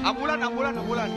[0.00, 1.10] Ambulan, ambulan, ambulan.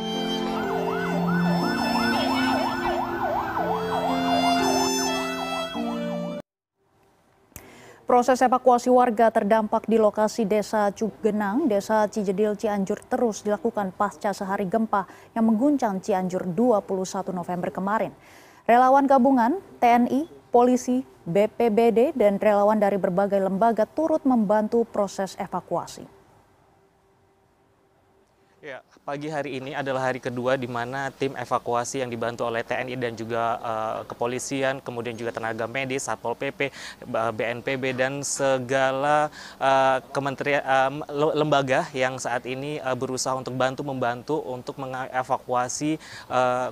[8.04, 14.68] Proses evakuasi warga terdampak di lokasi Desa Cugenang, Desa Cijedil, Cianjur terus dilakukan pasca sehari
[14.68, 18.12] gempa yang mengguncang Cianjur 21 November kemarin.
[18.68, 26.23] Relawan gabungan, TNI, polisi, BPBD, dan relawan dari berbagai lembaga turut membantu proses evakuasi.
[28.64, 32.96] Ya, pagi hari ini adalah hari kedua di mana tim evakuasi yang dibantu oleh TNI
[32.96, 36.72] dan juga uh, kepolisian, kemudian juga tenaga medis, Satpol PP,
[37.12, 39.28] BNPB dan segala
[39.60, 46.00] uh, kementerian uh, lembaga yang saat ini uh, berusaha untuk bantu membantu untuk mengevakuasi
[46.32, 46.72] uh,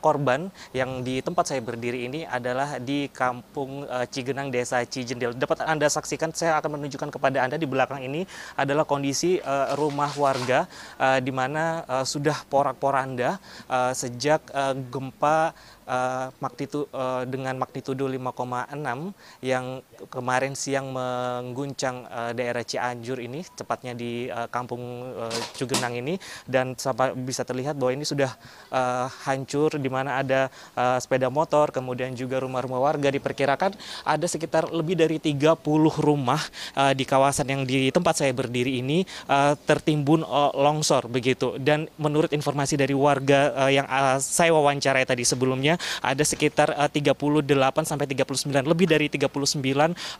[0.00, 5.36] korban yang di tempat saya berdiri ini adalah di Kampung uh, Cigenang Desa Cijendil.
[5.36, 8.24] Dapat Anda saksikan saya akan menunjukkan kepada Anda di belakang ini
[8.56, 10.64] adalah kondisi uh, rumah warga
[10.96, 13.36] uh, di mana uh, sudah porak-poranda
[13.68, 15.52] uh, sejak uh, gempa
[15.88, 19.80] uh, magnitu, uh, dengan magnitudo 5,6 yang
[20.12, 26.76] kemarin siang mengguncang uh, daerah Cianjur ini, tepatnya di uh, kampung uh, Cugenang ini, dan
[27.24, 28.30] bisa terlihat bahwa ini sudah
[28.70, 33.08] uh, hancur, di mana ada uh, sepeda motor, kemudian juga rumah-rumah warga.
[33.08, 33.72] Diperkirakan
[34.04, 35.56] ada sekitar lebih dari 30
[35.98, 36.40] rumah
[36.76, 41.56] uh, di kawasan yang di tempat saya berdiri ini uh, tertimbun uh, longsor begitu.
[41.56, 46.86] Dan menurut informasi dari warga uh, yang uh, saya wawancarai tadi sebelumnya, ada sekitar uh,
[46.86, 47.42] 38
[47.88, 49.58] sampai 39 lebih dari 39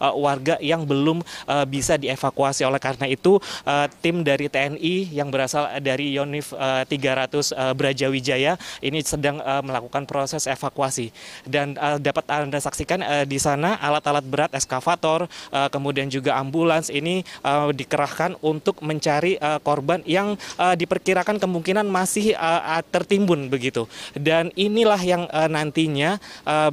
[0.00, 3.36] uh, warga yang belum uh, bisa dievakuasi oleh karena itu
[3.68, 9.60] uh, tim dari TNI yang berasal dari Yonif uh, 300 uh, Brajawijaya ini sedang uh,
[9.60, 11.12] melakukan proses evakuasi
[11.44, 16.88] dan uh, dapat Anda saksikan uh, di sana alat-alat berat eskavator uh, kemudian juga ambulans
[16.88, 23.90] ini uh, dikerahkan untuk mencari uh, korban yang uh, diperkirakan kemungkinan masih uh, tertimbun begitu.
[24.14, 26.70] Dan inilah yang uh, nantinya uh,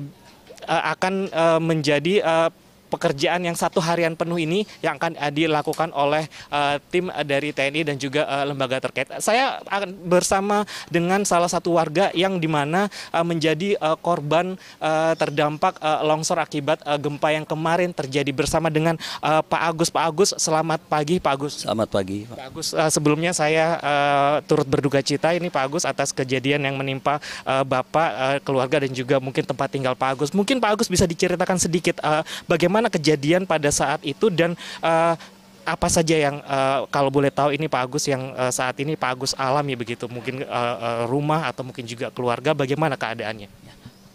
[0.66, 2.50] akan uh, menjadi uh,
[2.96, 7.96] pekerjaan yang satu harian penuh ini yang akan dilakukan oleh uh, tim dari TNI dan
[8.00, 9.12] juga uh, lembaga terkait.
[9.20, 15.14] Saya akan bersama dengan salah satu warga yang di mana uh, menjadi uh, korban uh,
[15.20, 19.90] terdampak uh, longsor akibat uh, gempa yang kemarin terjadi bersama dengan uh, Pak Agus.
[19.92, 21.54] Pak Agus, selamat pagi Pak Agus.
[21.68, 22.24] Selamat pagi.
[22.24, 26.64] Pak, Pak Agus, uh, sebelumnya saya uh, turut berduka cita ini Pak Agus atas kejadian
[26.64, 30.30] yang menimpa uh, Bapak, uh, keluarga dan juga mungkin tempat tinggal Pak Agus.
[30.32, 34.54] Mungkin Pak Agus bisa diceritakan sedikit uh, bagaimana bagaimana kejadian pada saat itu dan
[34.86, 35.18] uh,
[35.66, 39.10] apa saja yang uh, kalau boleh tahu ini Pak Agus yang uh, saat ini Pak
[39.18, 40.06] Agus alami begitu?
[40.06, 43.50] Mungkin uh, uh, rumah atau mungkin juga keluarga bagaimana keadaannya?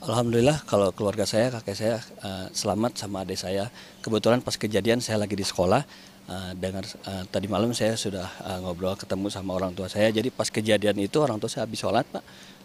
[0.00, 3.66] Alhamdulillah kalau keluarga saya kakek saya uh, selamat sama adik saya.
[4.00, 5.82] Kebetulan pas kejadian saya lagi di sekolah
[6.30, 10.06] uh, dengar uh, tadi malam saya sudah uh, ngobrol ketemu sama orang tua saya.
[10.14, 12.22] Jadi pas kejadian itu orang tua saya habis sholat Pak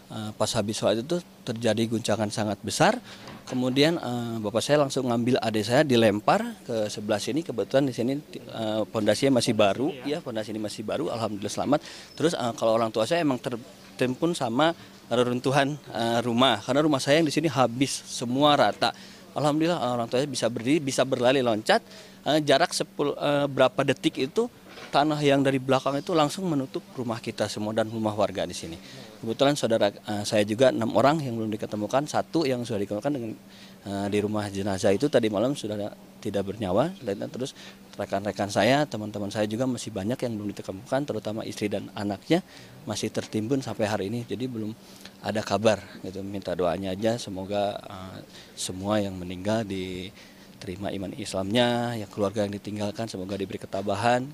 [0.08, 2.98] pas habis sholat itu terjadi guncangan sangat besar.
[3.46, 7.46] Kemudian uh, bapak saya langsung ngambil adik saya dilempar ke sebelah sini.
[7.46, 8.18] Kebetulan di sini
[8.50, 9.94] uh, pondasinya masih baru.
[10.02, 11.14] Ya pondasi ini masih baru.
[11.14, 11.80] Alhamdulillah selamat.
[12.18, 14.74] Terus uh, kalau orang tua saya emang tertimpun sama
[15.06, 16.58] reruntuhan uh, rumah.
[16.58, 18.90] Karena rumah saya yang di sini habis semua rata.
[19.38, 21.86] Alhamdulillah orang tua saya bisa berdiri bisa berlari loncat.
[22.26, 24.50] Uh, jarak sepul, uh, berapa detik itu
[24.90, 28.78] tanah yang dari belakang itu langsung menutup rumah kita semua dan rumah warga di sini.
[29.20, 33.32] Kebetulan saudara uh, saya juga enam orang yang belum diketemukan, satu yang sudah diketemukan dengan
[33.88, 36.92] uh, di rumah jenazah itu tadi malam sudah tidak bernyawa.
[37.02, 37.56] Dan terus
[37.96, 42.44] rekan-rekan saya, teman-teman saya juga masih banyak yang belum ditemukan, terutama istri dan anaknya
[42.84, 44.28] masih tertimbun sampai hari ini.
[44.28, 44.70] Jadi belum
[45.24, 45.80] ada kabar.
[46.04, 46.20] Gitu.
[46.20, 48.20] Minta doanya aja, semoga uh,
[48.52, 54.28] semua yang meninggal diterima iman Islamnya, ya keluarga yang ditinggalkan semoga diberi ketabahan,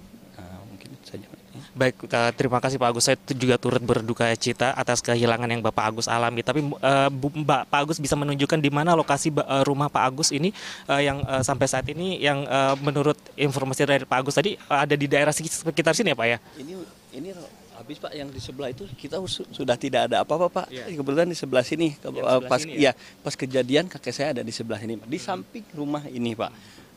[1.05, 1.27] saja.
[1.73, 2.05] Baik,
[2.37, 3.05] terima kasih Pak Agus.
[3.09, 6.45] Saya juga turut berduka cita atas kehilangan yang Bapak Agus alami.
[6.45, 10.53] Tapi uh, Mbak Pak Agus bisa menunjukkan di mana lokasi uh, rumah Pak Agus ini
[10.89, 14.85] uh, yang uh, sampai saat ini yang uh, menurut informasi dari Pak Agus tadi uh,
[14.85, 16.39] ada di daerah sekitar sini ya Pak ya?
[16.61, 16.73] Ini
[17.17, 17.29] ini
[17.77, 20.67] habis Pak yang di sebelah itu kita sudah tidak ada apa-apa Pak.
[20.71, 20.87] Ya.
[20.93, 22.93] Kebetulan di sebelah sini ke, ya, pas sini, ya?
[22.93, 25.09] ya pas kejadian kakek saya ada di sebelah sini Pak.
[25.09, 25.27] Di hmm.
[25.27, 26.53] samping rumah ini Pak.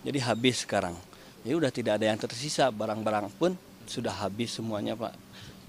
[0.06, 0.94] Jadi habis sekarang.
[1.46, 3.54] Ya udah tidak ada yang tersisa barang-barang pun
[3.88, 5.14] sudah habis semuanya Pak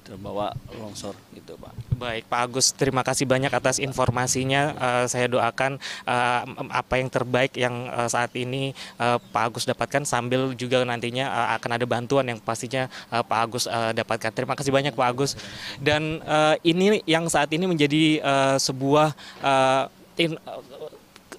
[0.07, 1.75] terbawa longsor gitu Pak.
[1.99, 4.71] Baik Pak Agus, terima kasih banyak atas informasinya.
[4.79, 6.41] Uh, saya doakan uh,
[6.71, 8.71] apa yang terbaik yang uh, saat ini
[9.03, 13.39] uh, Pak Agus dapatkan sambil juga nantinya uh, akan ada bantuan yang pastinya uh, Pak
[13.51, 14.31] Agus uh, dapatkan.
[14.31, 15.35] Terima kasih banyak Pak Agus.
[15.83, 19.11] Dan uh, ini yang saat ini menjadi uh, sebuah
[19.43, 19.91] uh,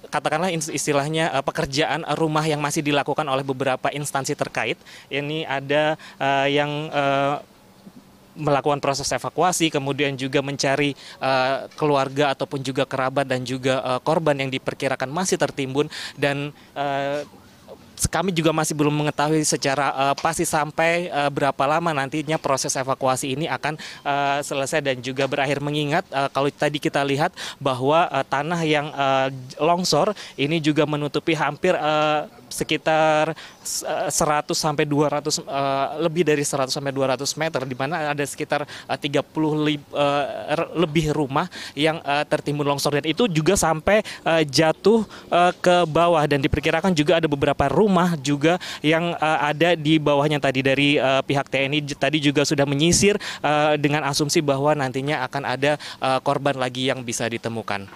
[0.08, 4.80] katakanlah istilahnya uh, pekerjaan rumah yang masih dilakukan oleh beberapa instansi terkait.
[5.08, 7.40] Ini ada uh, yang uh,
[8.38, 14.38] melakukan proses evakuasi, kemudian juga mencari uh, keluarga ataupun juga kerabat dan juga uh, korban
[14.38, 17.26] yang diperkirakan masih tertimbun dan uh,
[18.06, 23.34] kami juga masih belum mengetahui secara uh, pasti sampai uh, berapa lama nantinya proses evakuasi
[23.34, 23.74] ini akan
[24.06, 25.58] uh, selesai dan juga berakhir.
[25.58, 31.34] Mengingat uh, kalau tadi kita lihat bahwa uh, tanah yang uh, longsor ini juga menutupi
[31.34, 34.08] hampir uh, sekitar 100
[34.56, 39.20] sampai 200 uh, lebih dari 100 sampai 200 meter di mana ada sekitar uh, 30
[39.64, 40.24] li, uh,
[40.72, 41.46] lebih rumah
[41.76, 42.98] yang uh, tertimbun longsor.
[42.98, 46.24] Dan itu juga sampai uh, jatuh uh, ke bawah.
[46.28, 47.87] Dan diperkirakan juga ada beberapa rumah
[48.20, 53.16] juga yang uh, ada di bawahnya tadi dari uh, pihak TNI tadi juga sudah menyisir
[53.40, 57.88] uh, dengan asumsi bahwa nantinya akan ada uh, korban lagi yang bisa ditemukan.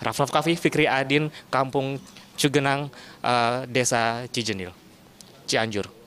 [0.00, 2.00] Raff Kafi, Fikri Adin, Kampung
[2.40, 2.88] Cugenang,
[3.20, 4.72] uh, Desa Cijenil,
[5.44, 5.99] Cianjur.